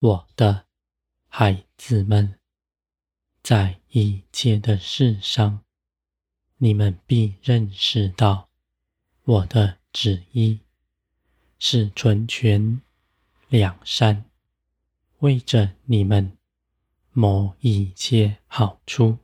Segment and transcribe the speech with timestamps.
[0.00, 0.64] 我的
[1.28, 2.38] 孩子们，
[3.42, 5.62] 在一切的事上，
[6.56, 8.48] 你们必认识到
[9.24, 10.60] 我的旨意
[11.58, 12.80] 是纯全、
[13.50, 14.24] 良善，
[15.18, 16.38] 为着你们
[17.12, 19.18] 谋一切好处。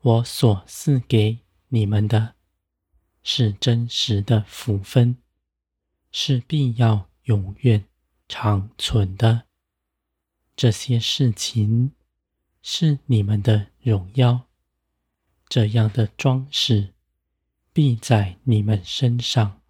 [0.00, 2.34] 我所赐给你们的，
[3.22, 5.16] 是真实的福分，
[6.10, 7.84] 是必要永远
[8.26, 9.46] 长存的。
[10.60, 11.92] 这些事情
[12.60, 14.46] 是你们的荣耀，
[15.48, 16.92] 这样的装饰
[17.72, 19.62] 必在你们身上，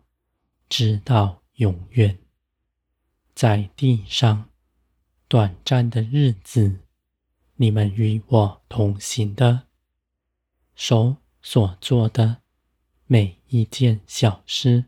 [0.69, 2.19] 直到永远。
[3.37, 4.51] 在地上
[5.29, 6.81] 短暂的日子，
[7.55, 9.69] 你们与我同行的，
[10.75, 12.43] 手所做的
[13.07, 14.87] 每一件小事，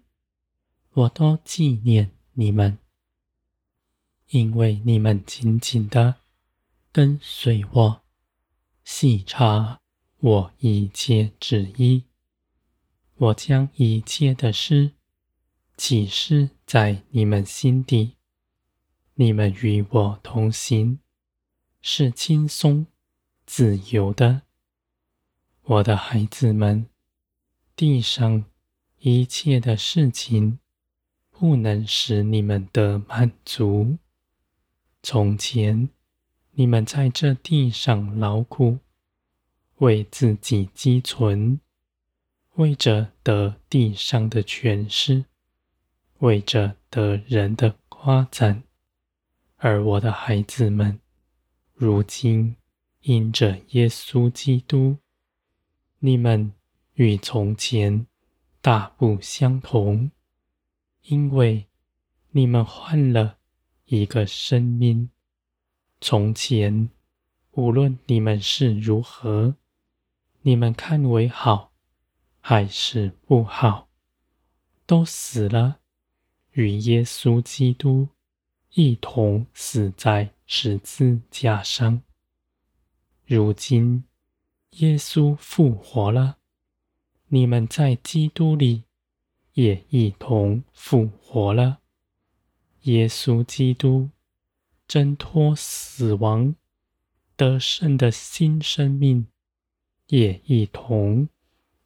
[0.95, 2.82] 我都纪念你们。
[4.33, 6.15] 因为你们紧紧地
[6.91, 8.03] 跟随我，
[8.83, 9.83] 细察
[10.21, 12.05] 我一切旨意，
[13.17, 14.93] 我将一切的事
[15.77, 18.17] 启示在你们心底。
[19.17, 20.99] 你们与我同行，
[21.83, 22.87] 是轻松
[23.45, 24.43] 自由的，
[25.63, 26.87] 我的孩子们。
[27.77, 28.47] 地上
[29.01, 30.59] 一切的事情
[31.31, 33.99] 不能使你们得满足。
[35.03, 35.89] 从前，
[36.53, 38.79] 你们在这地上劳苦，
[39.79, 41.59] 为自己积存，
[42.55, 45.25] 为着得地上的权势，
[46.21, 48.63] 为着得人的夸赞。
[49.57, 51.01] 而我的孩子们，
[51.75, 52.55] 如今
[53.01, 54.99] 因着耶稣基督，
[55.99, 56.53] 你们
[56.95, 58.07] 与从前
[58.61, 60.13] 大不相同，
[61.03, 61.67] 因为
[62.31, 63.39] 你们换了。
[63.95, 65.11] 一个生命，
[66.01, 66.89] 从前
[67.51, 69.55] 无论你们是如何，
[70.41, 71.75] 你们看为好
[72.41, 73.91] 还是不好，
[74.87, 75.81] 都死了，
[76.53, 78.09] 与耶稣基督
[78.71, 82.01] 一同死在十字架上。
[83.27, 84.05] 如今
[84.79, 86.39] 耶稣复活了，
[87.29, 88.85] 你们在基督里
[89.53, 91.82] 也一同复活了。
[92.83, 94.11] 耶稣基督
[94.89, 96.55] 挣脱死亡
[97.37, 99.27] 得胜的新生命，
[100.09, 101.29] 也一同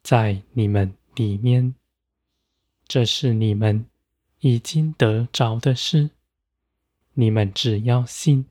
[0.01, 1.75] 在你们里面。
[2.87, 3.85] 这是你们
[4.39, 6.09] 已经得着的事。
[7.13, 8.45] 你们只要信，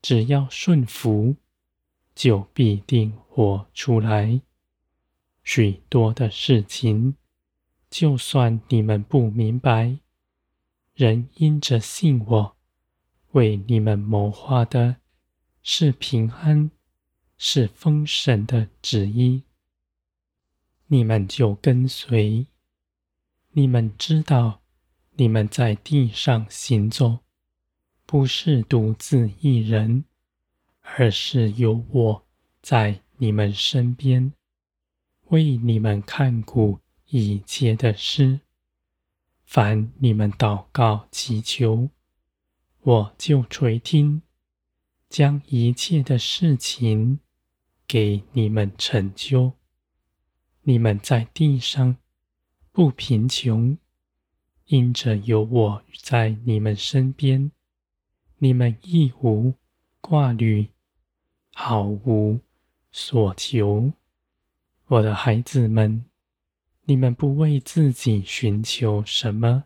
[0.00, 1.36] 只要顺服，
[2.14, 4.40] 就必定活出来。
[5.42, 7.14] 许多的事情，
[7.88, 9.98] 就算你们不明白。
[10.98, 12.56] 人因着信我，
[13.30, 14.96] 为你们谋划的
[15.62, 16.72] 是平安，
[17.36, 19.44] 是封神的旨意。
[20.88, 22.48] 你们就跟随。
[23.52, 24.60] 你们知道，
[25.14, 27.20] 你们在地上行走，
[28.04, 30.04] 不是独自一人，
[30.80, 32.26] 而是有我
[32.60, 34.32] 在你们身边，
[35.26, 38.40] 为你们看顾一切的事。
[39.50, 41.88] 凡你们祷告祈求，
[42.82, 44.20] 我就垂听，
[45.08, 47.20] 将一切的事情
[47.86, 49.54] 给你们成就。
[50.64, 51.96] 你们在地上
[52.72, 53.78] 不贫穷，
[54.66, 57.50] 因着有我在你们身边，
[58.36, 59.54] 你们一无
[60.02, 60.68] 挂虑，
[61.54, 62.38] 毫无
[62.92, 63.94] 所求。
[64.88, 66.04] 我的孩子们。
[66.88, 69.64] 你们不为自己寻求什么，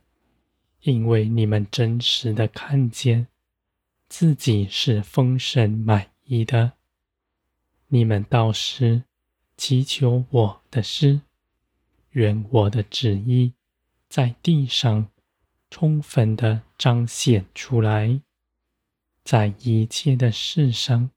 [0.80, 3.28] 因为你们真实的看见
[4.08, 6.72] 自己是丰盛满意的。
[7.86, 9.04] 你们倒是
[9.56, 11.20] 祈求我的事，
[12.10, 13.52] 愿我的旨意
[14.08, 15.08] 在地上
[15.70, 18.20] 充分的彰显出来，
[19.22, 21.08] 在一切的事上，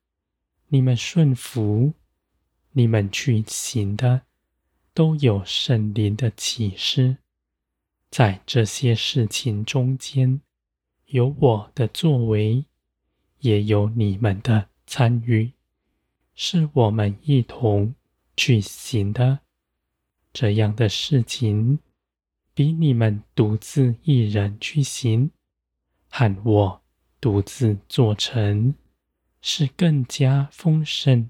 [0.68, 1.94] 你们顺服，
[2.74, 4.22] 你们去行的。
[4.96, 7.18] 都有圣灵的启示，
[8.10, 10.40] 在这些事情中间，
[11.08, 12.64] 有我的作为，
[13.40, 15.52] 也有你们的参与，
[16.34, 17.94] 是我们一同
[18.38, 19.40] 去行的。
[20.32, 21.80] 这样的事情，
[22.54, 25.30] 比你们独自一人去行，
[26.08, 26.82] 和我
[27.20, 28.74] 独自做成，
[29.42, 31.30] 是更加丰盛、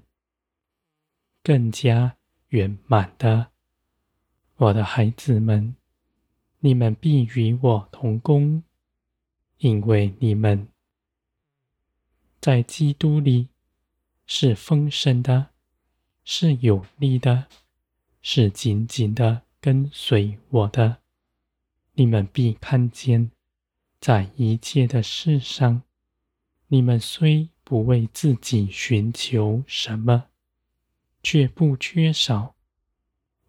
[1.42, 2.16] 更加
[2.50, 3.50] 圆满的。
[4.58, 5.76] 我的孩子们，
[6.60, 8.62] 你们必与我同工，
[9.58, 10.68] 因为你们
[12.40, 13.48] 在基督里
[14.24, 15.50] 是丰盛的，
[16.24, 17.48] 是有力的，
[18.22, 21.02] 是紧紧的跟随我的。
[21.92, 23.30] 你们必看见，
[24.00, 25.82] 在一切的事上，
[26.68, 30.28] 你们虽不为自己寻求什么，
[31.22, 32.55] 却不缺少。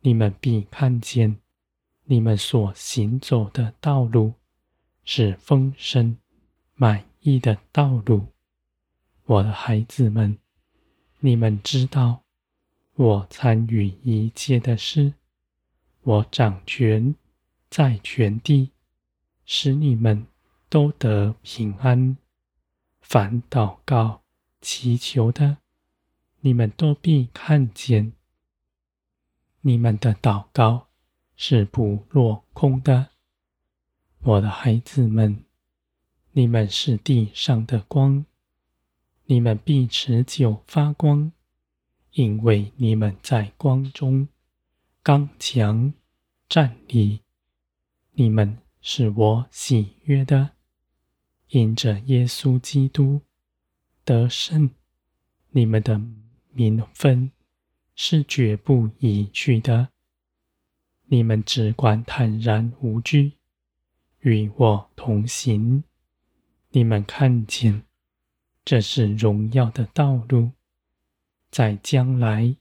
[0.01, 1.37] 你们必看见，
[2.05, 4.33] 你们所行走的道路
[5.03, 6.17] 是丰盛、
[6.75, 8.27] 满意的道路。
[9.25, 10.37] 我的孩子们，
[11.19, 12.23] 你们知道，
[12.95, 15.13] 我参与一切的事，
[16.03, 17.13] 我掌权
[17.69, 18.71] 在全地，
[19.45, 20.25] 使你们
[20.69, 22.17] 都得平安。
[23.01, 24.21] 凡祷告、
[24.61, 25.57] 祈求的，
[26.41, 28.13] 你们都必看见。
[29.61, 30.87] 你们的祷告
[31.35, 33.09] 是不落空的，
[34.19, 35.43] 我的孩子们，
[36.31, 38.25] 你们是地上的光。
[39.29, 41.33] 你们必持久发光，
[42.11, 44.29] 因为你们在光中
[45.03, 45.93] 刚强
[46.47, 47.19] 站立。
[48.13, 50.51] 你们是我喜悦的，
[51.49, 53.21] 因着耶稣基督
[54.05, 54.69] 得胜，
[55.49, 56.01] 你们的
[56.53, 57.31] 名分
[57.99, 59.89] 是绝不移去的。
[61.07, 63.33] 你们只管坦然无惧，
[64.19, 65.83] 与我同行。
[66.69, 67.83] 你们看见。
[68.63, 70.51] 这是荣耀的道路，
[71.49, 72.55] 在将来，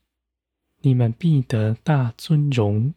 [0.80, 2.94] 你们必得大尊荣。